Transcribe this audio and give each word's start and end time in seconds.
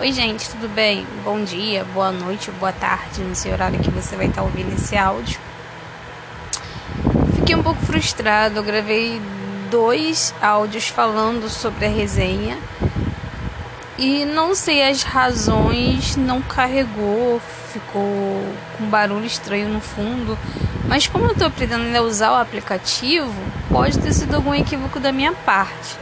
Oi, 0.00 0.12
gente, 0.14 0.48
tudo 0.48 0.66
bem? 0.66 1.06
Bom 1.22 1.44
dia, 1.44 1.84
boa 1.92 2.10
noite, 2.10 2.50
boa 2.52 2.72
tarde, 2.72 3.20
não 3.20 3.34
sei 3.34 3.50
o 3.50 3.54
horário 3.54 3.80
que 3.80 3.90
você 3.90 4.16
vai 4.16 4.28
estar 4.28 4.40
ouvindo 4.40 4.74
esse 4.74 4.96
áudio. 4.96 5.38
Fiquei 7.34 7.54
um 7.54 7.62
pouco 7.62 7.82
frustrado, 7.82 8.62
gravei 8.62 9.20
dois 9.70 10.34
áudios 10.40 10.88
falando 10.88 11.50
sobre 11.50 11.84
a 11.84 11.90
resenha 11.90 12.56
e 13.98 14.24
não 14.24 14.54
sei 14.54 14.88
as 14.88 15.02
razões, 15.02 16.16
não 16.16 16.40
carregou, 16.40 17.38
ficou 17.70 18.42
com 18.78 18.86
barulho 18.86 19.26
estranho 19.26 19.68
no 19.68 19.82
fundo. 19.82 20.38
Mas 20.88 21.06
como 21.06 21.26
eu 21.26 21.32
estou 21.32 21.48
aprendendo 21.48 21.94
a 21.94 22.00
usar 22.00 22.32
o 22.32 22.36
aplicativo, 22.36 23.34
pode 23.68 23.98
ter 23.98 24.14
sido 24.14 24.34
algum 24.34 24.54
equívoco 24.54 24.98
da 24.98 25.12
minha 25.12 25.34
parte. 25.34 25.98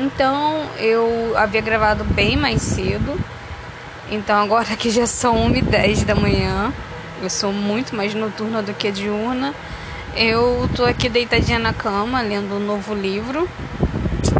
Então 0.00 0.66
eu 0.78 1.34
havia 1.36 1.60
gravado 1.60 2.04
bem 2.04 2.34
mais 2.34 2.62
cedo. 2.62 3.20
Então 4.10 4.42
agora 4.42 4.74
que 4.74 4.90
já 4.90 5.06
são 5.06 5.36
1h10 5.50 6.04
da 6.04 6.14
manhã, 6.14 6.72
eu 7.22 7.28
sou 7.28 7.52
muito 7.52 7.94
mais 7.94 8.14
noturna 8.14 8.62
do 8.62 8.72
que 8.72 8.90
diurna. 8.90 9.54
Eu 10.16 10.68
tô 10.74 10.84
aqui 10.84 11.08
deitadinha 11.08 11.58
na 11.58 11.74
cama, 11.74 12.22
lendo 12.22 12.56
um 12.56 12.58
novo 12.58 12.94
livro 12.94 13.48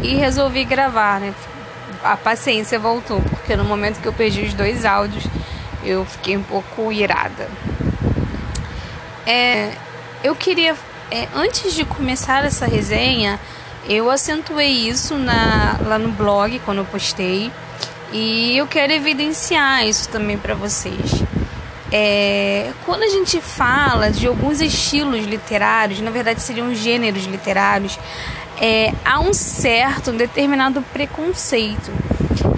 e 0.02 0.14
resolvi 0.16 0.64
gravar, 0.64 1.20
né? 1.20 1.34
A 2.02 2.16
paciência 2.16 2.78
voltou, 2.78 3.20
porque 3.20 3.54
no 3.54 3.64
momento 3.64 4.00
que 4.00 4.08
eu 4.08 4.12
perdi 4.12 4.42
os 4.42 4.54
dois 4.54 4.86
áudios, 4.86 5.24
eu 5.84 6.06
fiquei 6.06 6.38
um 6.38 6.42
pouco 6.42 6.90
irada. 6.90 7.48
É, 9.26 9.72
eu 10.24 10.34
queria, 10.34 10.74
é, 11.10 11.28
antes 11.34 11.74
de 11.74 11.84
começar 11.84 12.44
essa 12.44 12.66
resenha, 12.66 13.38
eu 13.88 14.10
acentuei 14.10 14.88
isso 14.88 15.16
na, 15.16 15.78
lá 15.86 15.98
no 15.98 16.10
blog 16.10 16.60
quando 16.64 16.78
eu 16.78 16.84
postei 16.84 17.50
e 18.12 18.56
eu 18.56 18.66
quero 18.66 18.92
evidenciar 18.92 19.86
isso 19.86 20.08
também 20.08 20.36
para 20.36 20.54
vocês. 20.54 21.22
É, 21.92 22.70
quando 22.84 23.02
a 23.02 23.08
gente 23.08 23.40
fala 23.40 24.10
de 24.10 24.26
alguns 24.26 24.60
estilos 24.60 25.24
literários, 25.24 26.00
na 26.00 26.10
verdade 26.10 26.40
seriam 26.40 26.72
gêneros 26.74 27.24
literários, 27.24 27.98
é, 28.60 28.92
há 29.04 29.18
um 29.18 29.32
certo, 29.32 30.10
um 30.10 30.16
determinado 30.16 30.82
preconceito. 30.92 31.90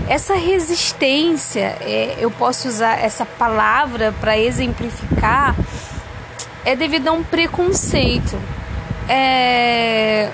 Essa 0.08 0.34
resistência, 0.34 1.76
é, 1.80 2.16
eu 2.18 2.30
posso 2.30 2.68
usar 2.68 2.98
essa 3.02 3.24
palavra 3.24 4.12
para 4.20 4.36
exemplificar, 4.36 5.54
é 6.64 6.76
devido 6.76 7.08
a 7.08 7.12
um 7.12 7.22
preconceito. 7.22 8.38
É, 9.08 10.30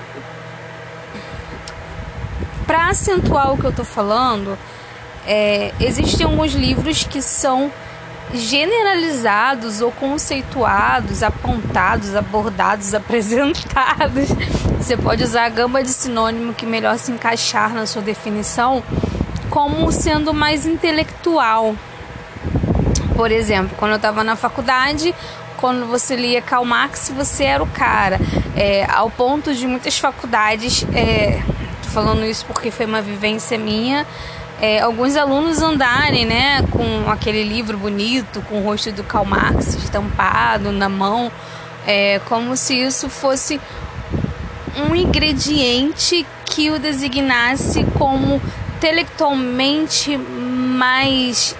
para 2.69 2.89
acentuar 2.89 3.51
o 3.51 3.57
que 3.57 3.63
eu 3.63 3.71
estou 3.71 3.83
falando, 3.83 4.55
é, 5.25 5.73
existem 5.79 6.23
alguns 6.23 6.53
livros 6.53 7.03
que 7.03 7.19
são 7.19 7.71
generalizados 8.31 9.81
ou 9.81 9.91
conceituados, 9.91 11.23
apontados, 11.23 12.15
abordados, 12.15 12.93
apresentados. 12.93 14.29
Você 14.77 14.95
pode 14.95 15.23
usar 15.23 15.45
a 15.45 15.49
gama 15.49 15.81
de 15.81 15.89
sinônimo 15.89 16.53
que 16.53 16.67
melhor 16.67 16.99
se 16.99 17.11
encaixar 17.11 17.73
na 17.73 17.87
sua 17.87 18.03
definição, 18.03 18.83
como 19.49 19.91
sendo 19.91 20.31
mais 20.31 20.67
intelectual. 20.67 21.73
Por 23.15 23.31
exemplo, 23.31 23.75
quando 23.79 23.93
eu 23.93 23.97
estava 23.97 24.23
na 24.23 24.35
faculdade, 24.35 25.15
quando 25.57 25.87
você 25.87 26.15
lia 26.15 26.39
Karl 26.39 26.65
Marx, 26.65 27.11
você 27.15 27.45
era 27.45 27.63
o 27.63 27.67
cara. 27.67 28.19
É, 28.55 28.85
ao 28.91 29.09
ponto 29.09 29.55
de 29.55 29.65
muitas 29.65 29.97
faculdades. 29.97 30.85
É, 30.93 31.41
falando 31.89 32.23
isso 32.25 32.45
porque 32.45 32.71
foi 32.71 32.85
uma 32.85 33.01
vivência 33.01 33.57
minha. 33.57 34.05
É, 34.61 34.81
alguns 34.81 35.15
alunos 35.15 35.61
andarem 35.61 36.25
né, 36.25 36.61
com 36.71 37.09
aquele 37.09 37.43
livro 37.43 37.77
bonito, 37.77 38.41
com 38.41 38.59
o 38.59 38.63
rosto 38.63 38.91
do 38.91 39.03
Karl 39.03 39.25
Marx 39.25 39.75
estampado 39.75 40.71
na 40.71 40.89
mão, 40.89 41.31
é, 41.87 42.19
como 42.25 42.57
se 42.57 42.75
isso 42.75 43.09
fosse 43.09 43.59
um 44.75 44.93
ingrediente 44.95 46.25
que 46.45 46.69
o 46.69 46.77
designasse 46.77 47.85
como 47.97 48.41
intelectualmente 48.75 50.17
mais 50.17 51.55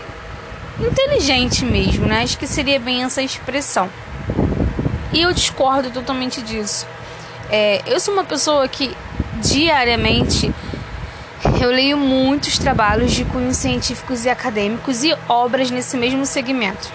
inteligente 0.80 1.66
mesmo, 1.66 2.06
né? 2.06 2.24
Acho 2.24 2.38
que 2.38 2.48
seria 2.48 2.80
bem 2.80 3.04
essa 3.04 3.22
expressão. 3.22 3.90
E 5.12 5.22
eu 5.22 5.34
discordo 5.34 5.90
totalmente 5.90 6.42
disso. 6.42 6.88
É, 7.50 7.82
eu 7.86 8.00
sou 8.00 8.14
uma 8.14 8.24
pessoa 8.24 8.68
que 8.68 8.96
diariamente 9.40 10.54
eu 11.62 11.70
leio 11.70 11.98
muitos 11.98 12.60
trabalhos 12.60 13.12
de 13.12 13.24
cunhos 13.26 13.58
científicos 13.58 14.26
e 14.26 14.30
acadêmicos 14.30 15.04
e 15.04 15.16
obras 15.28 15.72
nesse 15.72 15.98
mesmo 15.98 16.26
segmento. 16.26 16.92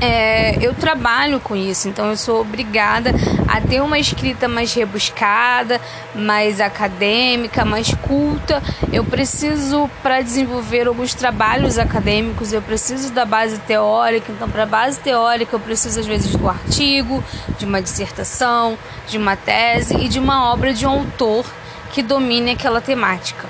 É, 0.00 0.64
eu 0.64 0.72
trabalho 0.74 1.40
com 1.40 1.56
isso, 1.56 1.88
então 1.88 2.08
eu 2.08 2.16
sou 2.16 2.40
obrigada 2.40 3.10
a 3.48 3.60
ter 3.60 3.80
uma 3.82 3.98
escrita 3.98 4.46
mais 4.46 4.72
rebuscada, 4.72 5.80
mais 6.14 6.60
acadêmica, 6.60 7.64
mais 7.64 7.92
culta. 7.94 8.62
Eu 8.92 9.04
preciso, 9.04 9.90
para 10.00 10.20
desenvolver 10.20 10.86
alguns 10.86 11.14
trabalhos 11.14 11.78
acadêmicos, 11.78 12.52
eu 12.52 12.62
preciso 12.62 13.12
da 13.12 13.24
base 13.24 13.58
teórica. 13.60 14.30
Então, 14.30 14.48
para 14.48 14.62
a 14.62 14.66
base 14.66 15.00
teórica, 15.00 15.56
eu 15.56 15.60
preciso 15.60 15.98
às 15.98 16.06
vezes 16.06 16.30
do 16.30 16.48
artigo, 16.48 17.22
de 17.58 17.64
uma 17.64 17.82
dissertação, 17.82 18.78
de 19.08 19.18
uma 19.18 19.34
tese 19.34 19.96
e 19.96 20.08
de 20.08 20.20
uma 20.20 20.52
obra 20.52 20.72
de 20.72 20.86
um 20.86 20.90
autor 20.90 21.44
que 21.90 22.02
domine 22.02 22.52
aquela 22.52 22.80
temática. 22.80 23.48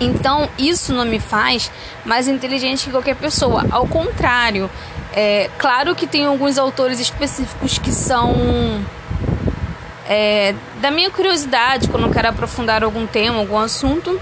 Então, 0.00 0.48
isso 0.58 0.92
não 0.92 1.04
me 1.04 1.20
faz 1.20 1.70
mais 2.04 2.26
inteligente 2.26 2.86
que 2.86 2.90
qualquer 2.90 3.14
pessoa. 3.14 3.66
Ao 3.70 3.86
contrário, 3.86 4.68
é 5.12 5.50
claro 5.58 5.94
que 5.94 6.06
tem 6.06 6.26
alguns 6.26 6.58
autores 6.58 7.00
específicos 7.00 7.78
que 7.78 7.92
são 7.92 8.84
é, 10.08 10.54
da 10.80 10.90
minha 10.90 11.10
curiosidade, 11.10 11.88
quando 11.88 12.06
eu 12.06 12.12
quero 12.12 12.28
aprofundar 12.28 12.82
algum 12.82 13.06
tema, 13.06 13.38
algum 13.38 13.58
assunto. 13.58 14.20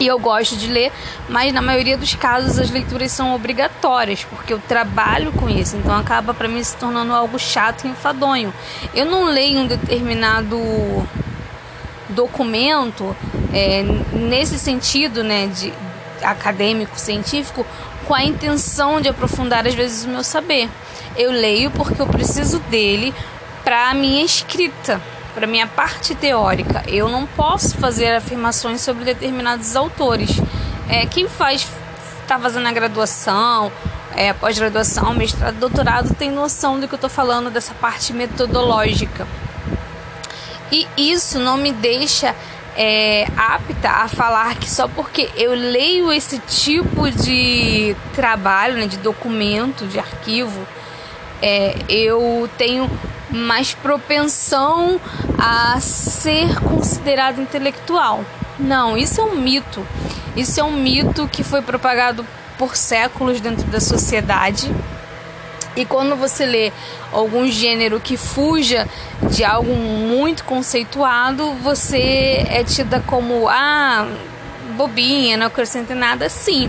E 0.00 0.06
eu 0.06 0.16
gosto 0.18 0.56
de 0.56 0.68
ler, 0.68 0.92
mas 1.28 1.52
na 1.52 1.60
maioria 1.60 1.96
dos 1.98 2.14
casos 2.14 2.56
as 2.56 2.70
leituras 2.70 3.10
são 3.10 3.34
obrigatórias, 3.34 4.22
porque 4.24 4.52
eu 4.52 4.60
trabalho 4.60 5.32
com 5.32 5.48
isso, 5.48 5.76
então 5.76 5.96
acaba 5.96 6.32
para 6.32 6.46
mim 6.46 6.62
se 6.62 6.76
tornando 6.76 7.12
algo 7.12 7.36
chato 7.36 7.84
e 7.84 7.90
enfadonho. 7.90 8.54
Eu 8.94 9.06
não 9.06 9.24
leio 9.24 9.58
um 9.58 9.66
determinado 9.66 10.56
documento 12.10 13.16
é, 13.52 13.82
nesse 14.12 14.56
sentido, 14.56 15.24
né, 15.24 15.48
de 15.48 15.72
acadêmico, 16.22 16.98
científico, 16.98 17.66
com 18.08 18.14
a 18.14 18.24
intenção 18.24 19.02
de 19.02 19.08
aprofundar 19.10 19.66
às 19.66 19.74
vezes 19.74 20.06
o 20.06 20.08
meu 20.08 20.24
saber. 20.24 20.70
Eu 21.14 21.30
leio 21.30 21.70
porque 21.70 22.00
eu 22.00 22.06
preciso 22.06 22.58
dele 22.60 23.14
para 23.62 23.90
a 23.90 23.94
minha 23.94 24.24
escrita, 24.24 24.98
para 25.34 25.46
minha 25.46 25.66
parte 25.66 26.14
teórica. 26.14 26.82
Eu 26.88 27.10
não 27.10 27.26
posso 27.26 27.76
fazer 27.76 28.14
afirmações 28.14 28.80
sobre 28.80 29.04
determinados 29.04 29.76
autores. 29.76 30.30
É, 30.88 31.04
quem 31.04 31.28
faz 31.28 31.68
está 32.22 32.38
fazendo 32.38 32.66
a 32.66 32.72
graduação, 32.72 33.70
é, 34.16 34.32
pós-graduação, 34.32 35.12
mestrado, 35.12 35.56
doutorado 35.56 36.14
tem 36.14 36.30
noção 36.30 36.80
do 36.80 36.88
que 36.88 36.94
eu 36.94 36.96
estou 36.96 37.10
falando 37.10 37.50
dessa 37.50 37.74
parte 37.74 38.14
metodológica. 38.14 39.28
E 40.72 40.86
isso 40.96 41.38
não 41.38 41.58
me 41.58 41.72
deixa 41.72 42.34
é, 42.80 43.26
apta 43.36 43.90
a 43.90 44.06
falar 44.08 44.54
que 44.54 44.70
só 44.70 44.86
porque 44.86 45.28
eu 45.36 45.52
leio 45.52 46.12
esse 46.12 46.38
tipo 46.38 47.10
de 47.10 47.96
trabalho, 48.14 48.76
né, 48.76 48.86
de 48.86 48.98
documento, 48.98 49.84
de 49.88 49.98
arquivo, 49.98 50.64
é, 51.42 51.74
eu 51.88 52.48
tenho 52.56 52.88
mais 53.30 53.74
propensão 53.74 55.00
a 55.36 55.80
ser 55.80 56.60
considerado 56.60 57.40
intelectual. 57.40 58.24
Não, 58.56 58.96
isso 58.96 59.20
é 59.20 59.24
um 59.24 59.34
mito. 59.34 59.84
Isso 60.36 60.60
é 60.60 60.62
um 60.62 60.72
mito 60.72 61.26
que 61.26 61.42
foi 61.42 61.60
propagado 61.60 62.24
por 62.56 62.76
séculos 62.76 63.40
dentro 63.40 63.66
da 63.66 63.80
sociedade 63.80 64.72
e 65.78 65.84
quando 65.84 66.16
você 66.16 66.44
lê 66.44 66.72
algum 67.12 67.46
gênero 67.46 68.00
que 68.00 68.16
fuja 68.16 68.88
de 69.30 69.44
algo 69.44 69.74
muito 69.74 70.44
conceituado, 70.44 71.52
você 71.62 72.44
é 72.48 72.64
tida 72.64 73.02
como 73.06 73.48
ah, 73.48 74.08
bobinha, 74.76 75.36
não 75.36 75.46
acrescenta 75.46 75.94
nada. 75.94 76.28
Sim, 76.28 76.68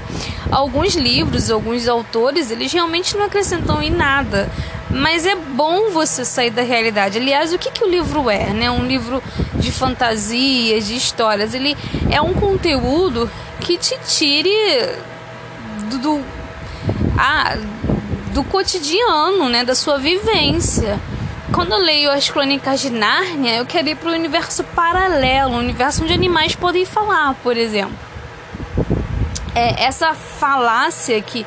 alguns 0.52 0.96
livros, 0.96 1.50
alguns 1.50 1.88
autores, 1.88 2.52
eles 2.52 2.72
realmente 2.72 3.18
não 3.18 3.26
acrescentam 3.26 3.82
em 3.82 3.90
nada. 3.90 4.50
Mas 4.92 5.26
é 5.26 5.36
bom 5.36 5.92
você 5.92 6.26
sair 6.26 6.50
da 6.50 6.64
realidade. 6.64 7.20
Aliás, 7.20 7.54
o 7.54 7.60
que, 7.60 7.70
que 7.72 7.84
o 7.84 7.90
livro 7.90 8.30
é? 8.30 8.54
Né? 8.54 8.72
Um 8.72 8.86
livro 8.86 9.22
de 9.56 9.72
fantasias, 9.72 10.88
de 10.88 10.96
histórias. 10.96 11.54
Ele 11.54 11.78
é 12.10 12.20
um 12.20 12.34
conteúdo 12.34 13.30
que 13.60 13.78
te 13.78 13.98
tire 14.08 14.50
do, 15.92 15.98
do 16.00 16.26
ah, 17.20 17.56
do 18.34 18.44
cotidiano, 18.44 19.50
né, 19.50 19.64
da 19.64 19.76
sua 19.76 19.98
vivência. 19.98 21.00
Quando 21.54 21.74
eu 21.74 21.80
leio 21.80 22.12
as 22.12 22.30
crônicas 22.30 22.80
de 22.80 22.90
Nárnia, 22.90 23.56
eu 23.56 23.66
quero 23.66 23.90
ir 23.90 23.96
para 23.96 24.10
o 24.10 24.14
universo 24.14 24.64
paralelo, 24.64 25.56
um 25.56 25.58
universo 25.60 26.04
onde 26.04 26.14
animais 26.14 26.56
podem 26.56 26.86
falar, 26.86 27.34
por 27.42 27.58
exemplo. 27.58 27.98
é, 29.56 29.84
essa 29.84 30.14
falácia 30.14 31.22
que, 31.22 31.46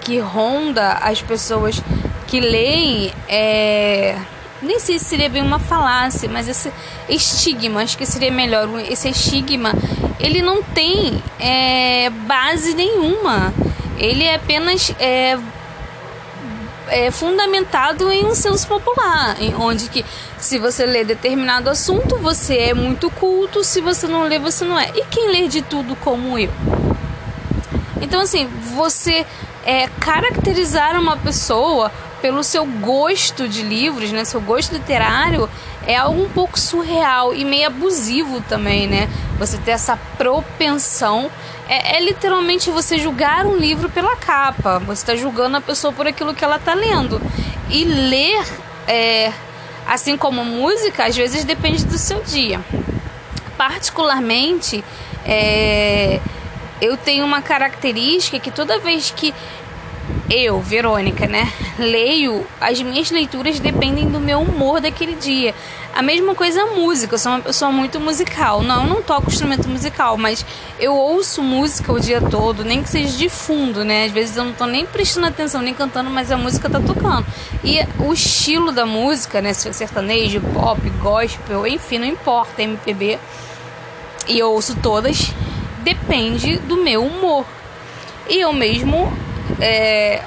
que 0.00 0.18
ronda 0.18 0.92
as 0.94 1.22
pessoas 1.22 1.80
que 2.26 2.40
leem 2.40 3.12
é, 3.28 4.16
nem 4.62 4.78
sei 4.78 4.98
se 4.98 5.04
seria 5.04 5.28
bem 5.28 5.42
uma 5.42 5.58
falácia, 5.58 6.28
mas 6.28 6.48
esse 6.48 6.72
estigma, 7.08 7.82
acho 7.82 7.98
que 7.98 8.06
seria 8.06 8.30
melhor. 8.30 8.68
Esse 8.88 9.08
estigma, 9.08 9.72
ele 10.20 10.40
não 10.40 10.62
tem 10.62 11.20
é, 11.38 12.08
base 12.10 12.74
nenhuma. 12.74 13.52
Ele 13.98 14.24
é 14.24 14.36
apenas 14.36 14.94
é, 15.00 15.36
é 16.92 17.10
fundamentado 17.10 18.10
em 18.12 18.26
um 18.26 18.34
senso 18.34 18.68
popular, 18.68 19.40
em 19.40 19.54
onde 19.54 19.88
que 19.88 20.04
se 20.38 20.58
você 20.58 20.84
lê 20.84 21.02
determinado 21.02 21.70
assunto, 21.70 22.18
você 22.18 22.56
é 22.58 22.74
muito 22.74 23.10
culto, 23.10 23.64
se 23.64 23.80
você 23.80 24.06
não 24.06 24.24
lê, 24.24 24.38
você 24.38 24.64
não 24.64 24.78
é. 24.78 24.90
E 24.94 25.04
quem 25.06 25.30
lê 25.30 25.48
de 25.48 25.62
tudo 25.62 25.96
como 25.96 26.38
eu? 26.38 26.50
Então, 28.00 28.20
assim, 28.20 28.46
você 28.74 29.24
é, 29.64 29.88
caracterizar 29.98 31.00
uma 31.00 31.16
pessoa 31.16 31.90
pelo 32.22 32.44
seu 32.44 32.64
gosto 32.64 33.48
de 33.48 33.62
livros, 33.62 34.12
né, 34.12 34.24
seu 34.24 34.40
gosto 34.40 34.72
literário, 34.72 35.50
é 35.84 35.96
algo 35.96 36.22
um 36.22 36.28
pouco 36.28 36.58
surreal 36.58 37.34
e 37.34 37.44
meio 37.44 37.66
abusivo 37.66 38.40
também, 38.42 38.86
né? 38.86 39.10
Você 39.38 39.58
ter 39.58 39.72
essa 39.72 39.96
propensão 40.16 41.28
é, 41.68 41.96
é 41.96 42.00
literalmente 42.00 42.70
você 42.70 42.98
julgar 42.98 43.44
um 43.44 43.56
livro 43.56 43.88
pela 43.90 44.14
capa. 44.14 44.78
Você 44.80 45.02
está 45.02 45.16
julgando 45.16 45.56
a 45.56 45.60
pessoa 45.60 45.92
por 45.92 46.06
aquilo 46.06 46.32
que 46.32 46.44
ela 46.44 46.56
está 46.56 46.74
lendo. 46.74 47.20
E 47.68 47.84
ler, 47.84 48.44
é, 48.86 49.32
assim 49.86 50.16
como 50.16 50.44
música, 50.44 51.06
às 51.06 51.16
vezes 51.16 51.44
depende 51.44 51.84
do 51.84 51.98
seu 51.98 52.22
dia. 52.22 52.60
Particularmente, 53.56 54.84
é, 55.24 56.20
eu 56.80 56.96
tenho 56.96 57.24
uma 57.24 57.40
característica 57.40 58.38
que 58.38 58.50
toda 58.50 58.78
vez 58.78 59.10
que 59.10 59.34
eu, 60.32 60.60
Verônica, 60.60 61.26
né, 61.26 61.52
leio, 61.78 62.46
as 62.60 62.80
minhas 62.80 63.10
leituras 63.10 63.60
dependem 63.60 64.08
do 64.08 64.18
meu 64.18 64.40
humor 64.40 64.80
daquele 64.80 65.14
dia. 65.14 65.54
A 65.94 66.00
mesma 66.00 66.34
coisa 66.34 66.62
a 66.62 66.66
música, 66.66 67.14
eu 67.14 67.18
sou 67.18 67.32
uma 67.32 67.40
pessoa 67.42 67.70
muito 67.70 68.00
musical. 68.00 68.62
Não, 68.62 68.82
eu 68.82 68.88
não 68.88 69.02
toco 69.02 69.28
instrumento 69.28 69.68
musical, 69.68 70.16
mas 70.16 70.44
eu 70.80 70.94
ouço 70.94 71.42
música 71.42 71.92
o 71.92 72.00
dia 72.00 72.18
todo, 72.18 72.64
nem 72.64 72.82
que 72.82 72.88
seja 72.88 73.14
de 73.16 73.28
fundo, 73.28 73.84
né? 73.84 74.06
Às 74.06 74.12
vezes 74.12 74.36
eu 74.38 74.44
não 74.44 74.54
tô 74.54 74.64
nem 74.64 74.86
prestando 74.86 75.26
atenção, 75.26 75.60
nem 75.60 75.74
cantando, 75.74 76.08
mas 76.08 76.32
a 76.32 76.36
música 76.38 76.70
tá 76.70 76.80
tocando. 76.80 77.26
E 77.62 77.78
o 77.98 78.10
estilo 78.10 78.72
da 78.72 78.86
música, 78.86 79.42
né, 79.42 79.52
se 79.52 79.64
for 79.64 79.74
sertanejo, 79.74 80.40
pop, 80.54 80.80
gospel, 81.02 81.66
enfim, 81.66 81.98
não 81.98 82.06
importa, 82.06 82.62
MPB, 82.62 83.18
e 84.28 84.38
eu 84.38 84.50
ouço 84.50 84.74
todas, 84.82 85.30
depende 85.80 86.56
do 86.56 86.76
meu 86.76 87.04
humor. 87.04 87.44
E 88.30 88.40
eu 88.40 88.52
mesmo 88.52 89.12
é, 89.62 90.20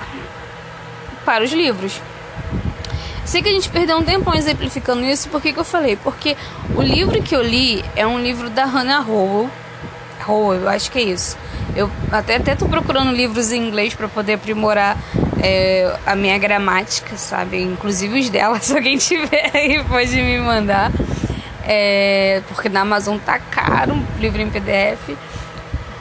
para 1.26 1.44
os 1.44 1.52
livros. 1.52 2.02
Sei 3.26 3.42
que 3.42 3.50
a 3.50 3.52
gente 3.52 3.68
perdeu 3.70 3.98
um 3.98 4.04
tempão 4.04 4.34
exemplificando 4.34 5.04
isso, 5.04 5.28
por 5.30 5.42
que, 5.42 5.54
eu 5.56 5.66
falei? 5.66 5.98
Porque 5.98 6.38
o 6.76 6.82
livro 6.82 7.22
que 7.22 7.36
eu 7.36 7.42
li 7.42 7.84
é 7.96 8.08
um 8.08 8.20
livro 8.20 8.50
da 8.50 8.66
Hannah 8.66 9.00
Howell. 9.00 9.50
Howell, 10.26 10.62
eu 10.62 10.70
acho 10.70 10.90
que 10.90 11.00
é 11.00 11.04
isso. 11.04 11.38
Eu 11.76 11.92
até 12.12 12.38
até 12.38 12.56
procurando 12.56 13.12
livros 13.12 13.52
em 13.52 13.68
inglês 13.68 13.94
para 13.94 14.08
poder 14.08 14.34
aprimorar 14.34 14.98
é, 15.44 15.94
a 16.06 16.16
minha 16.16 16.38
gramática, 16.38 17.18
sabe? 17.18 17.62
Inclusive 17.62 18.20
os 18.20 18.30
dela, 18.30 18.60
se 18.62 18.74
alguém 18.74 18.98
tiver 18.98 19.52
aí 19.54 19.84
pode 19.84 20.16
me 20.16 20.40
mandar. 20.40 20.92
É, 21.68 22.44
porque 22.48 22.70
na 22.70 22.82
Amazon 22.82 23.18
tá 23.18 23.40
caro, 23.40 24.00
livro 24.20 24.40
em 24.40 24.50
PDF 24.52 25.18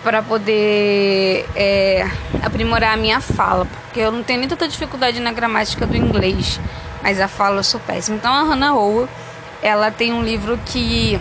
para 0.04 0.22
poder 0.22 1.48
é, 1.56 2.06
aprimorar 2.42 2.92
a 2.92 2.96
minha 2.96 3.20
fala, 3.20 3.64
porque 3.64 4.00
eu 4.00 4.12
não 4.12 4.22
tenho 4.22 4.38
nem 4.40 4.48
tanta 4.48 4.68
dificuldade 4.68 5.18
na 5.18 5.32
gramática 5.32 5.86
do 5.86 5.96
inglês, 5.96 6.60
mas 7.02 7.18
a 7.18 7.26
fala 7.26 7.56
eu 7.56 7.64
sou 7.64 7.80
péssima. 7.80 8.18
Então 8.18 8.32
a 8.32 8.42
Hannah 8.42 8.74
Howell, 8.74 9.08
ela 9.62 9.90
tem 9.90 10.12
um 10.12 10.22
livro 10.22 10.60
que 10.66 11.18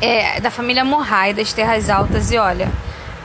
é 0.00 0.38
da 0.40 0.50
família 0.50 0.84
Morrai, 0.84 1.32
das 1.32 1.54
Terras 1.54 1.88
Altas, 1.88 2.30
e 2.30 2.36
olha, 2.36 2.70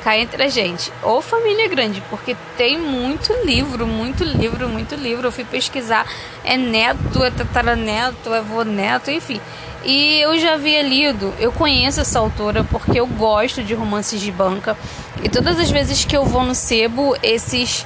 cai 0.03 0.21
entre 0.21 0.42
a 0.44 0.47
gente. 0.47 0.92
Ou 1.03 1.21
família 1.21 1.68
grande, 1.68 2.01
porque 2.09 2.35
tem 2.57 2.80
muito 2.80 3.33
livro, 3.44 3.85
muito 3.85 4.24
livro, 4.24 4.69
muito 4.69 4.95
livro. 4.95 5.27
Eu 5.27 5.31
fui 5.33 5.44
pesquisar, 5.44 6.06
é 6.45 6.56
neto, 6.56 7.24
é 7.24 7.30
tataraneto, 7.30 8.33
é 8.33 8.42
vô 8.42 8.63
neto, 8.63 9.12
enfim. 9.12 9.42
E 9.83 10.19
eu 10.19 10.37
já 10.37 10.55
havia 10.55 10.81
lido, 10.81 11.33
eu 11.39 11.51
conheço 11.51 12.01
essa 12.01 12.19
autora 12.19 12.65
porque 12.65 12.99
eu 12.99 13.07
gosto 13.07 13.63
de 13.63 13.73
romances 13.73 14.19
de 14.19 14.31
banca. 14.31 14.77
E 15.23 15.29
todas 15.29 15.57
as 15.59 15.71
vezes 15.71 16.03
que 16.03 16.15
eu 16.15 16.25
vou 16.25 16.43
no 16.43 16.53
sebo, 16.53 17.15
esses 17.23 17.85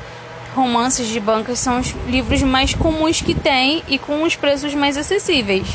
romances 0.55 1.07
de 1.07 1.19
banca 1.19 1.55
são 1.55 1.79
os 1.79 1.93
livros 2.07 2.41
mais 2.41 2.73
comuns 2.73 3.21
que 3.21 3.35
tem 3.35 3.83
e 3.87 3.97
com 3.97 4.23
os 4.23 4.35
preços 4.35 4.73
mais 4.73 4.97
acessíveis. 4.97 5.67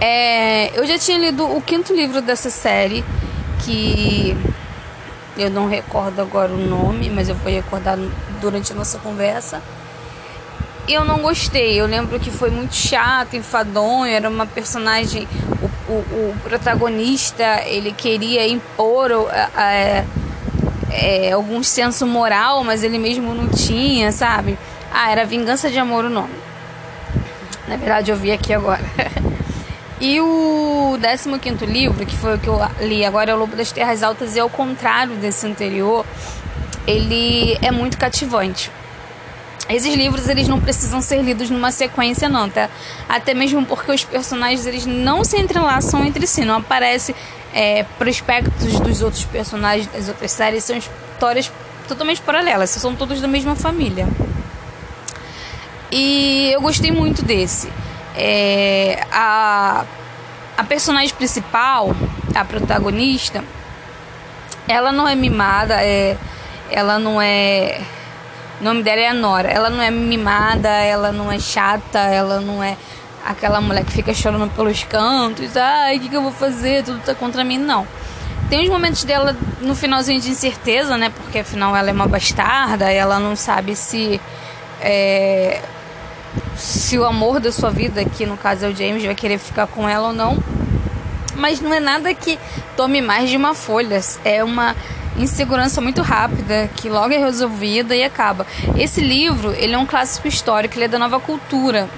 É, 0.00 0.78
eu 0.78 0.86
já 0.86 0.98
tinha 0.98 1.18
lido 1.18 1.44
o 1.44 1.60
quinto 1.60 1.94
livro 1.94 2.20
dessa 2.20 2.50
série, 2.50 3.04
que 3.64 4.36
eu 5.36 5.50
não 5.50 5.68
recordo 5.68 6.20
agora 6.20 6.52
o 6.52 6.58
nome, 6.58 7.10
mas 7.10 7.28
eu 7.28 7.34
vou 7.34 7.50
recordar 7.50 7.98
durante 8.40 8.72
a 8.72 8.74
nossa 8.74 8.98
conversa 8.98 9.60
eu 10.88 11.04
não 11.04 11.18
gostei. 11.18 11.80
Eu 11.80 11.86
lembro 11.86 12.18
que 12.18 12.30
foi 12.30 12.50
muito 12.50 12.74
chato, 12.74 13.36
enfadonho, 13.36 14.12
era 14.12 14.28
uma 14.28 14.46
personagem. 14.46 15.26
O, 15.88 15.92
o, 15.92 15.96
o 16.30 16.36
protagonista 16.42 17.62
ele 17.64 17.92
queria 17.92 18.46
impor 18.46 19.10
é, 19.56 20.04
é, 20.90 21.32
algum 21.32 21.62
senso 21.62 22.06
moral, 22.06 22.64
mas 22.64 22.82
ele 22.82 22.98
mesmo 22.98 23.34
não 23.34 23.48
tinha, 23.48 24.12
sabe? 24.12 24.58
Ah, 24.92 25.10
era 25.10 25.24
Vingança 25.24 25.70
de 25.70 25.78
Amor 25.78 26.04
o 26.04 26.10
nome. 26.10 26.34
Na 27.68 27.76
verdade, 27.76 28.10
eu 28.10 28.16
vi 28.16 28.30
aqui 28.30 28.52
agora. 28.52 28.82
e 30.00 30.20
o 30.20 30.96
15 31.40 31.66
livro, 31.66 32.06
que 32.06 32.16
foi 32.16 32.36
o 32.36 32.38
que 32.38 32.48
eu 32.48 32.58
li 32.80 33.04
agora, 33.04 33.30
é 33.30 33.34
O 33.34 33.38
Lobo 33.38 33.56
das 33.56 33.72
Terras 33.72 34.02
Altas, 34.02 34.36
e 34.36 34.40
ao 34.40 34.48
contrário 34.48 35.16
desse 35.16 35.46
anterior, 35.46 36.06
ele 36.86 37.58
é 37.60 37.70
muito 37.70 37.98
cativante. 37.98 38.70
Esses 39.68 39.94
livros 39.94 40.28
eles 40.28 40.46
não 40.46 40.60
precisam 40.60 41.00
ser 41.00 41.22
lidos 41.22 41.50
numa 41.50 41.72
sequência 41.72 42.28
não, 42.28 42.48
tá? 42.48 42.70
Até 43.08 43.34
mesmo 43.34 43.66
porque 43.66 43.90
os 43.90 44.04
personagens 44.04 44.64
eles 44.64 44.86
não 44.86 45.24
se 45.24 45.36
entrelaçam 45.36 46.04
entre 46.04 46.26
si, 46.26 46.44
não 46.44 46.56
aparece 46.56 47.14
é, 47.52 47.84
prospectos 47.98 48.78
dos 48.78 49.02
outros 49.02 49.24
personagens 49.24 49.88
das 49.88 50.08
outras 50.08 50.30
séries, 50.30 50.62
são 50.62 50.76
histórias 50.76 51.50
totalmente 51.88 52.20
paralelas, 52.20 52.70
são 52.70 52.94
todos 52.94 53.20
da 53.20 53.26
mesma 53.26 53.56
família. 53.56 54.06
E 55.90 56.50
eu 56.52 56.60
gostei 56.60 56.90
muito 56.90 57.24
desse. 57.24 57.68
É, 58.14 59.04
a, 59.10 59.84
a 60.56 60.64
personagem 60.64 61.14
principal, 61.14 61.94
a 62.34 62.44
protagonista, 62.44 63.42
ela 64.68 64.92
não 64.92 65.08
é 65.08 65.14
mimada, 65.14 65.82
é, 65.82 66.16
ela 66.70 66.98
não 66.98 67.20
é 67.20 67.80
o 68.60 68.64
nome 68.64 68.82
dela 68.82 69.00
é 69.00 69.12
Nora. 69.12 69.48
Ela 69.48 69.70
não 69.70 69.82
é 69.82 69.90
mimada, 69.90 70.68
ela 70.68 71.12
não 71.12 71.30
é 71.30 71.38
chata, 71.38 71.98
ela 71.98 72.40
não 72.40 72.62
é 72.62 72.76
aquela 73.24 73.60
mulher 73.60 73.84
que 73.84 73.92
fica 73.92 74.14
chorando 74.14 74.50
pelos 74.54 74.84
cantos. 74.84 75.56
Ai, 75.56 75.96
o 75.96 76.00
que, 76.00 76.08
que 76.08 76.16
eu 76.16 76.22
vou 76.22 76.32
fazer? 76.32 76.84
Tudo 76.84 77.00
tá 77.00 77.14
contra 77.14 77.44
mim. 77.44 77.58
Não. 77.58 77.86
Tem 78.48 78.62
uns 78.62 78.68
momentos 78.68 79.02
dela 79.04 79.36
no 79.60 79.74
finalzinho 79.74 80.20
de 80.20 80.30
incerteza, 80.30 80.96
né? 80.96 81.10
Porque 81.10 81.40
afinal 81.40 81.74
ela 81.74 81.90
é 81.90 81.92
uma 81.92 82.06
bastarda, 82.06 82.90
ela 82.90 83.18
não 83.18 83.34
sabe 83.34 83.74
se. 83.74 84.20
É, 84.80 85.60
se 86.54 86.98
o 86.98 87.04
amor 87.04 87.40
da 87.40 87.50
sua 87.50 87.70
vida, 87.70 88.04
que 88.04 88.24
no 88.24 88.36
caso 88.36 88.66
é 88.66 88.68
o 88.68 88.74
James, 88.74 89.04
vai 89.04 89.14
querer 89.14 89.38
ficar 89.38 89.66
com 89.66 89.88
ela 89.88 90.08
ou 90.08 90.12
não. 90.12 90.38
Mas 91.36 91.60
não 91.60 91.72
é 91.72 91.80
nada 91.80 92.12
que 92.14 92.38
tome 92.76 93.00
mais 93.00 93.30
de 93.30 93.36
uma 93.36 93.54
folha. 93.54 94.00
É 94.24 94.42
uma 94.42 94.74
insegurança 95.18 95.80
muito 95.80 96.02
rápida, 96.02 96.68
que 96.76 96.88
logo 96.88 97.12
é 97.12 97.18
resolvida 97.18 97.94
e 97.94 98.02
acaba. 98.02 98.46
Esse 98.76 99.00
livro, 99.00 99.52
ele 99.52 99.74
é 99.74 99.78
um 99.78 99.86
clássico 99.86 100.28
histórico, 100.28 100.76
ele 100.76 100.84
é 100.84 100.88
da 100.88 100.98
nova 100.98 101.18
cultura. 101.20 101.88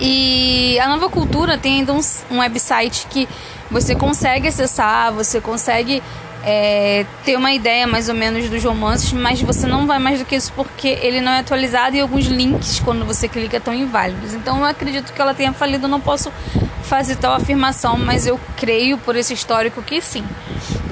E 0.00 0.78
a 0.80 0.88
nova 0.88 1.08
cultura 1.08 1.56
tem 1.56 1.80
ainda 1.80 1.92
um, 1.92 2.00
um 2.30 2.38
website 2.38 3.06
que 3.08 3.28
você 3.70 3.94
consegue 3.94 4.48
acessar, 4.48 5.12
você 5.12 5.40
consegue 5.40 6.02
é, 6.44 7.06
ter 7.24 7.36
uma 7.36 7.52
ideia 7.52 7.86
mais 7.86 8.08
ou 8.08 8.14
menos 8.14 8.48
dos 8.48 8.62
romances, 8.64 9.12
mas 9.12 9.40
você 9.40 9.66
não 9.66 9.86
vai 9.86 9.98
mais 9.98 10.18
do 10.18 10.24
que 10.24 10.34
isso 10.34 10.52
porque 10.54 10.88
ele 10.88 11.20
não 11.20 11.32
é 11.32 11.38
atualizado 11.38 11.96
e 11.96 12.00
alguns 12.00 12.26
links, 12.26 12.80
quando 12.80 13.04
você 13.04 13.28
clica, 13.28 13.58
estão 13.58 13.72
inválidos. 13.72 14.34
Então 14.34 14.58
eu 14.58 14.64
acredito 14.64 15.12
que 15.12 15.20
ela 15.20 15.34
tenha 15.34 15.52
falido, 15.52 15.86
não 15.86 16.00
posso 16.00 16.32
fazer 16.82 17.16
tal 17.16 17.34
afirmação, 17.34 17.96
mas 17.96 18.26
eu 18.26 18.38
creio 18.56 18.98
por 18.98 19.14
esse 19.16 19.32
histórico 19.32 19.82
que 19.82 20.00
sim. 20.00 20.24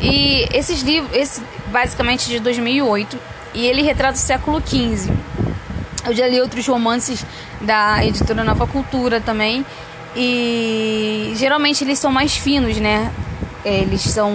E 0.01 0.47
esses 0.53 0.83
livros, 0.83 1.15
esse 1.15 1.43
basicamente 1.67 2.29
de 2.29 2.39
2008, 2.41 3.19
e 3.53 3.67
ele 3.67 3.83
retrata 3.83 4.15
o 4.15 4.21
século 4.21 4.63
XV. 4.65 5.13
Eu 6.07 6.15
já 6.15 6.27
li 6.27 6.41
outros 6.41 6.67
romances 6.67 7.27
da 7.61 8.05
editora 8.05 8.45
Nova 8.45 8.67
Cultura 8.67 9.21
também, 9.21 9.67
e 10.17 11.33
geralmente 11.37 11.85
eles 11.85 11.99
são 11.99 12.11
mais 12.11 12.37
finos, 12.37 12.77
né? 12.79 13.13
Eles 13.65 14.01
são 14.01 14.33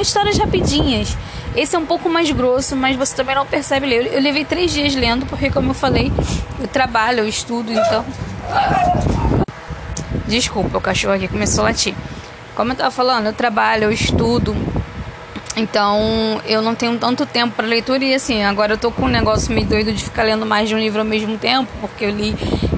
histórias 0.00 0.38
rapidinhas. 0.38 1.16
Esse 1.54 1.74
é 1.74 1.78
um 1.78 1.86
pouco 1.86 2.08
mais 2.08 2.30
grosso, 2.30 2.76
mas 2.76 2.96
você 2.96 3.14
também 3.14 3.34
não 3.34 3.46
percebe 3.46 3.86
ler. 3.86 4.12
Eu 4.12 4.20
levei 4.20 4.44
três 4.44 4.72
dias 4.72 4.94
lendo, 4.94 5.26
porque, 5.26 5.50
como 5.50 5.70
eu 5.70 5.74
falei, 5.74 6.12
eu 6.60 6.68
trabalho, 6.68 7.20
eu 7.20 7.28
estudo, 7.28 7.72
então. 7.72 8.04
Desculpa, 10.26 10.78
o 10.78 10.80
cachorro 10.80 11.14
aqui 11.14 11.28
começou 11.28 11.62
a 11.64 11.68
latir. 11.68 11.94
Como 12.54 12.72
eu 12.72 12.76
tava 12.76 12.90
falando, 12.90 13.26
eu 13.26 13.32
trabalho, 13.32 13.84
eu 13.84 13.92
estudo, 13.92 14.54
então 15.56 16.40
eu 16.46 16.62
não 16.62 16.74
tenho 16.74 16.96
tanto 16.98 17.26
tempo 17.26 17.54
para 17.54 17.66
leitura 17.66 18.04
e 18.04 18.14
assim, 18.14 18.42
agora 18.44 18.74
eu 18.74 18.78
tô 18.78 18.90
com 18.90 19.02
um 19.02 19.08
negócio 19.08 19.52
meio 19.52 19.66
doido 19.66 19.92
de 19.92 20.04
ficar 20.04 20.22
lendo 20.22 20.46
mais 20.46 20.68
de 20.68 20.74
um 20.74 20.78
livro 20.78 21.00
ao 21.00 21.04
mesmo 21.04 21.36
tempo, 21.36 21.70
porque 21.80 22.04
eu 22.04 22.10
li 22.10 22.34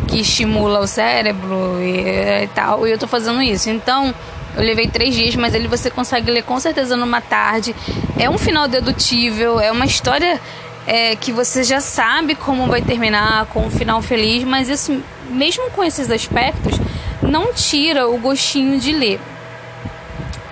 que 0.09 0.21
estimula 0.21 0.81
o 0.81 0.87
cérebro 0.87 1.79
e, 1.81 2.45
e 2.45 2.47
tal, 2.55 2.87
e 2.87 2.91
eu 2.91 2.99
tô 2.99 3.07
fazendo 3.07 3.43
isso. 3.43 3.69
Então, 3.71 4.15
eu 4.57 4.63
levei 4.63 4.87
três 4.89 5.15
dias, 5.15 5.35
mas 5.35 5.55
ele 5.55 5.69
você 5.69 5.91
consegue 5.91 6.31
ler 6.31 6.43
com 6.43 6.59
certeza 6.61 6.97
numa 6.97 7.21
tarde. 7.21 7.75
É 8.19 8.29
um 8.29 8.39
final 8.39 8.69
dedutível, 8.69 9.59
é 9.59 9.71
uma 9.73 9.87
história 9.87 10.41
é, 10.87 11.17
que 11.17 11.33
você 11.33 11.63
já 11.63 11.81
sabe 11.81 12.35
como 12.35 12.67
vai 12.67 12.83
terminar, 12.83 13.47
com 13.47 13.67
um 13.67 13.71
final 13.71 14.03
feliz, 14.03 14.45
mas 14.45 14.69
isso, 14.69 15.03
mesmo 15.31 15.71
com 15.71 15.83
esses 15.83 16.11
aspectos, 16.11 16.79
não 17.23 17.53
tira 17.53 18.09
o 18.09 18.19
gostinho 18.19 18.79
de 18.79 18.93
ler. 18.93 19.21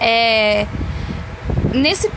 É, 0.00 0.66
nesse 1.74 2.10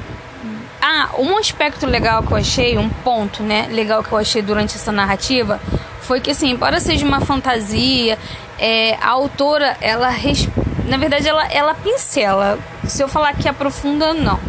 ah, 0.82 1.10
um 1.18 1.38
aspecto 1.38 1.86
legal 1.86 2.24
que 2.24 2.32
eu 2.32 2.38
achei, 2.38 2.78
um 2.78 2.90
ponto, 2.90 3.42
né, 3.42 3.68
legal 3.72 4.04
que 4.04 4.12
eu 4.12 4.18
achei 4.18 4.42
durante 4.42 4.76
essa 4.76 4.92
narrativa, 4.92 5.60
foi 6.02 6.20
que 6.20 6.32
assim, 6.32 6.52
embora 6.52 6.80
seja 6.80 7.06
uma 7.06 7.22
fantasia, 7.22 8.20
é, 8.60 8.96
a 9.02 9.10
autora, 9.10 9.78
ela 9.80 10.10
na 10.86 10.98
verdade 10.98 11.28
ela, 11.28 11.46
ela 11.48 11.74
pincela. 11.76 12.60
Se 12.86 13.02
eu 13.02 13.08
falar 13.08 13.34
que 13.34 13.48
aprofunda, 13.48 14.14
não. 14.14 14.40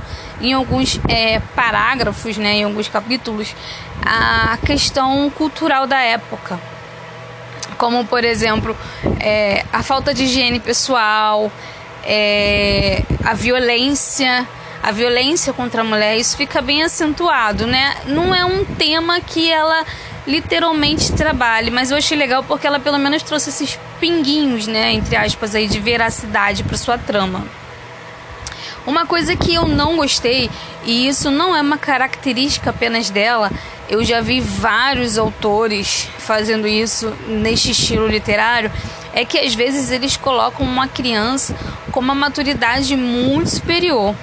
Em 0.41 0.53
alguns 0.53 1.01
é, 1.09 1.41
parágrafos, 1.55 2.37
né, 2.37 2.57
em 2.57 2.65
alguns 2.65 2.89
capítulos, 2.89 3.55
a 4.05 4.59
questão 4.65 5.31
cultural 5.31 5.87
da 5.87 6.01
época. 6.01 6.59
Como, 7.79 8.05
por 8.05 8.25
exemplo, 8.25 8.77
é, 9.21 9.65
a 9.73 9.83
falta 9.83 10.13
de 10.13 10.25
higiene 10.25 10.61
pessoal, 10.61 11.51
é, 12.05 13.03
a 13.25 13.35
violência 13.35 14.47
a 14.85 14.91
violência 14.91 15.51
contra 15.55 15.81
a 15.81 15.85
mulher, 15.85 16.15
isso 16.19 16.37
fica 16.37 16.61
bem 16.61 16.83
acentuado, 16.83 17.67
né? 17.67 17.97
Não 18.05 18.35
é 18.35 18.45
um 18.45 18.67
tema 18.67 19.19
que 19.19 19.51
ela 19.51 19.83
literalmente 20.27 21.13
trabalhe, 21.13 21.71
mas 21.71 21.91
eu 21.91 21.97
achei 21.97 22.17
legal 22.17 22.43
porque 22.43 22.67
ela 22.67 22.81
pelo 22.81 22.99
menos 22.99 23.23
trouxe 23.23 23.51
esses 23.51 23.79
pinguinhos, 24.01 24.67
né, 24.67 24.93
entre 24.93 25.17
aspas 25.17 25.55
aí 25.55 25.67
de 25.67 25.79
veracidade 25.79 26.63
para 26.63 26.77
sua 26.77 26.97
trama. 26.97 27.45
Uma 28.87 29.07
coisa 29.07 29.35
que 29.35 29.55
eu 29.55 29.67
não 29.67 29.97
gostei, 29.97 30.51
e 30.85 31.09
isso 31.09 31.31
não 31.31 31.57
é 31.57 31.61
uma 31.61 31.79
característica 31.79 32.71
apenas 32.71 33.09
dela, 33.09 33.51
eu 33.89 34.05
já 34.05 34.21
vi 34.21 34.41
vários 34.41 35.17
autores 35.17 36.09
fazendo 36.19 36.67
isso 36.67 37.13
neste 37.27 37.71
estilo 37.71 38.07
literário, 38.07 38.71
é 39.15 39.25
que 39.25 39.39
às 39.39 39.55
vezes 39.55 39.91
eles 39.91 40.17
colocam 40.17 40.67
uma 40.67 40.89
criança 40.89 41.55
com 41.93 42.01
uma 42.01 42.15
maturidade 42.15 42.97
muito 42.97 43.51
superior 43.51 44.15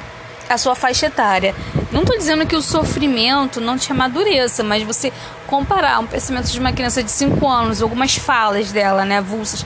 a 0.49 0.57
sua 0.57 0.75
faixa 0.75 1.05
etária. 1.05 1.55
Não 1.91 2.01
estou 2.01 2.17
dizendo 2.17 2.45
que 2.45 2.55
o 2.55 2.61
sofrimento 2.61 3.61
não 3.61 3.77
te 3.77 3.91
amadureça, 3.91 4.63
mas 4.63 4.83
você 4.83 5.11
comparar 5.51 5.99
um 5.99 6.07
pensamento 6.07 6.49
de 6.49 6.57
uma 6.57 6.71
criança 6.71 7.03
de 7.03 7.11
5 7.11 7.45
anos, 7.45 7.81
algumas 7.81 8.15
falas 8.15 8.71
dela, 8.71 9.03
né, 9.03 9.17
avulsas, 9.17 9.65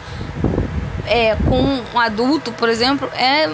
é, 1.05 1.35
com 1.35 1.83
um 1.93 1.99
adulto, 1.99 2.51
por 2.51 2.67
exemplo, 2.67 3.07
é 3.13 3.47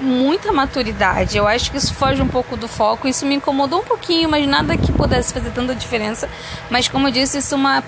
muita 0.00 0.52
maturidade. 0.52 1.36
Eu 1.36 1.46
acho 1.46 1.70
que 1.70 1.76
isso 1.76 1.92
foge 1.92 2.22
um 2.22 2.28
pouco 2.28 2.56
do 2.56 2.66
foco. 2.66 3.06
Isso 3.06 3.26
me 3.26 3.34
incomodou 3.34 3.80
um 3.80 3.84
pouquinho, 3.84 4.28
mas 4.30 4.46
nada 4.48 4.74
que 4.76 4.90
pudesse 4.90 5.34
fazer 5.34 5.50
tanta 5.50 5.74
diferença. 5.74 6.28
Mas, 6.70 6.88
como 6.88 7.08
eu 7.08 7.12
disse, 7.12 7.38
isso 7.38 7.54
é 7.54 7.58
uma 7.58 7.84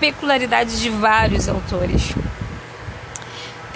peculiaridade 0.00 0.80
de 0.80 0.90
vários 0.90 1.48
autores. 1.48 2.14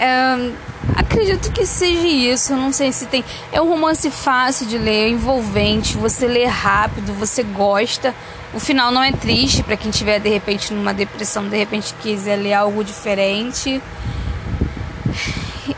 É, 0.02 0.50
acredito 0.96 1.52
que 1.52 1.64
seja 1.64 2.08
isso. 2.08 2.56
Não 2.56 2.72
sei 2.72 2.90
se 2.90 3.06
tem. 3.06 3.24
É 3.52 3.62
um 3.62 3.68
romance 3.68 4.10
fácil 4.10 4.66
de 4.66 4.76
ler, 4.76 5.10
envolvente. 5.10 5.96
Você 5.96 6.26
lê 6.26 6.44
rápido, 6.44 7.12
você 7.14 7.44
gosta. 7.44 8.12
O 8.52 8.58
final 8.58 8.90
não 8.90 9.00
é 9.02 9.12
triste 9.12 9.62
para 9.62 9.76
quem 9.76 9.92
tiver 9.92 10.18
de 10.18 10.28
repente 10.28 10.74
numa 10.74 10.92
depressão, 10.92 11.48
de 11.48 11.56
repente 11.56 11.94
quiser 12.02 12.36
ler 12.36 12.54
algo 12.54 12.82
diferente. 12.82 13.80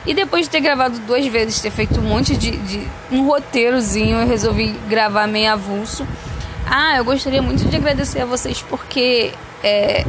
E 0.07 0.14
depois 0.14 0.47
de 0.47 0.50
ter 0.50 0.61
gravado 0.61 0.99
duas 1.00 1.26
vezes, 1.26 1.61
ter 1.61 1.71
feito 1.71 2.00
um 2.00 2.04
monte 2.04 2.35
de, 2.37 2.50
de 2.57 2.88
um 3.12 3.26
roteirozinho, 3.26 4.19
eu 4.19 4.26
resolvi 4.26 4.73
gravar 4.88 5.26
meio 5.26 5.52
avulso. 5.52 6.07
Ah, 6.66 6.97
eu 6.97 7.04
gostaria 7.04 7.43
muito 7.43 7.64
de 7.64 7.76
agradecer 7.76 8.23
a 8.23 8.25
vocês 8.25 8.62
porque 8.62 9.33
é, 9.62 10.04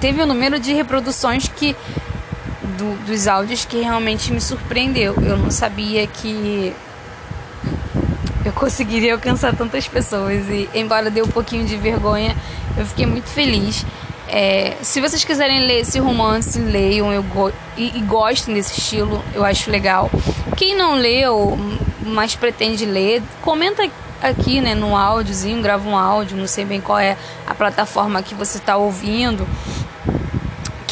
teve 0.00 0.22
um 0.22 0.26
número 0.26 0.58
de 0.58 0.72
reproduções 0.72 1.46
que 1.46 1.76
dos 3.04 3.28
áudios 3.28 3.64
que 3.64 3.80
realmente 3.80 4.32
me 4.32 4.40
surpreendeu. 4.40 5.14
Eu 5.22 5.36
não 5.36 5.50
sabia 5.50 6.06
que 6.06 6.74
eu 8.44 8.52
conseguiria 8.52 9.14
alcançar 9.14 9.54
tantas 9.54 9.88
pessoas 9.88 10.48
e 10.48 10.68
embora 10.74 11.10
dê 11.10 11.22
um 11.22 11.28
pouquinho 11.28 11.64
de 11.64 11.76
vergonha, 11.76 12.36
eu 12.76 12.84
fiquei 12.84 13.06
muito 13.06 13.28
feliz. 13.28 13.84
É, 14.28 14.76
se 14.82 15.00
vocês 15.00 15.22
quiserem 15.24 15.66
ler 15.66 15.80
esse 15.80 15.98
romance, 15.98 16.58
leiam 16.58 17.12
eu 17.12 17.22
go 17.22 17.52
e, 17.76 17.96
e 17.96 18.00
gostem 18.00 18.54
desse 18.54 18.78
estilo, 18.78 19.22
eu 19.34 19.44
acho 19.44 19.70
legal. 19.70 20.10
Quem 20.56 20.76
não 20.76 20.94
leu, 20.94 21.58
mas 22.04 22.34
pretende 22.34 22.84
ler, 22.84 23.22
comenta 23.42 23.88
aqui 24.22 24.60
né, 24.60 24.74
no 24.74 24.96
áudiozinho, 24.96 25.62
grava 25.62 25.88
um 25.88 25.96
áudio, 25.96 26.36
não 26.36 26.46
sei 26.46 26.64
bem 26.64 26.80
qual 26.80 26.98
é 26.98 27.16
a 27.46 27.54
plataforma 27.54 28.22
que 28.22 28.34
você 28.34 28.58
está 28.58 28.76
ouvindo 28.76 29.46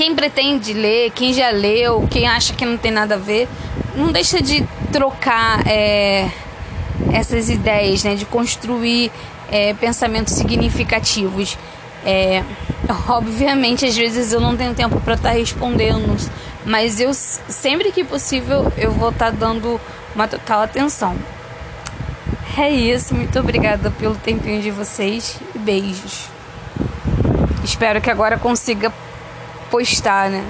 quem 0.02 0.16
pretende 0.16 0.73
ler, 0.73 1.12
quem 1.12 1.32
já 1.32 1.50
leu, 1.50 2.09
quem 2.11 2.26
acha 2.26 2.52
que 2.54 2.64
não 2.64 2.76
tem 2.76 2.90
nada 2.90 3.14
a 3.14 3.18
ver, 3.18 3.49
não 3.94 4.11
deixa 4.11 4.42
de 4.42 4.66
trocar 4.90 5.64
é, 5.64 6.28
essas 7.12 7.49
ideias, 7.49 8.02
né, 8.02 8.16
de 8.16 8.25
construir 8.25 9.12
é, 9.49 9.73
pensamentos 9.75 10.35
significativos. 10.35 11.56
É, 12.04 12.42
obviamente, 13.09 13.87
às 13.87 13.97
vezes 13.97 14.32
eu 14.32 14.40
não 14.40 14.56
tenho 14.56 14.75
tempo 14.75 15.00
para 15.02 15.14
estar 15.14 15.28
tá 15.28 15.37
respondendo, 15.37 16.16
mas 16.66 16.99
eu 16.99 17.14
sempre 17.14 17.92
que 17.92 18.02
possível 18.02 18.73
eu 18.76 18.90
vou 18.90 19.11
estar 19.11 19.30
tá 19.30 19.30
dando 19.30 19.80
uma 20.16 20.26
total 20.26 20.62
atenção. 20.62 21.16
É 22.59 22.68
isso, 22.68 23.14
muito 23.14 23.38
obrigada 23.38 23.88
pelo 23.92 24.16
tempinho 24.16 24.61
de 24.61 24.73
vocês 24.73 25.38
e 25.54 25.59
beijos. 25.61 26.26
Espero 27.62 28.00
que 28.00 28.11
agora 28.11 28.37
consiga 28.37 28.92
postar, 29.73 30.29
né? 30.29 30.45